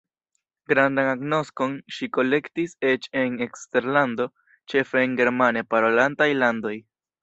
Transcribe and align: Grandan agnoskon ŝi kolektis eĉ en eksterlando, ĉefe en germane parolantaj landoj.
Grandan 0.71 1.09
agnoskon 1.09 1.75
ŝi 1.97 2.09
kolektis 2.19 2.75
eĉ 2.95 3.07
en 3.23 3.39
eksterlando, 3.49 4.31
ĉefe 4.75 5.05
en 5.07 5.19
germane 5.25 5.69
parolantaj 5.75 6.35
landoj. 6.45 6.79